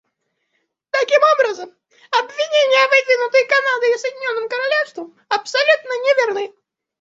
[0.89, 6.53] Таким образом, обвинения, выдвинутые Канадой и Соединенным Королевством, абсолютно неверны.